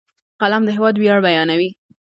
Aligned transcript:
قلم 0.41 0.61
د 0.65 0.69
هېواد 0.77 0.95
ویاړ 0.97 1.19
بیانوي 1.25 1.69